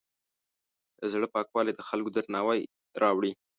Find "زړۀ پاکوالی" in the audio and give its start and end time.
1.13-1.73